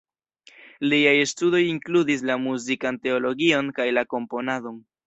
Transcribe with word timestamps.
Liaj 0.93 1.13
studoj 1.33 1.61
inkludis 1.73 2.27
la 2.31 2.39
muzikan 2.49 3.01
teologion 3.07 3.73
kaj 3.79 3.91
la 3.97 4.11
komponadon. 4.17 4.87